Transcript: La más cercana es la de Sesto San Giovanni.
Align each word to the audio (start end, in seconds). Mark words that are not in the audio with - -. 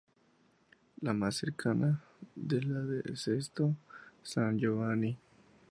La 1.01 1.13
más 1.13 1.35
cercana 1.35 2.01
es 2.49 2.65
la 2.65 2.79
de 2.79 3.15
Sesto 3.15 3.75
San 4.23 4.57
Giovanni. 4.57 5.15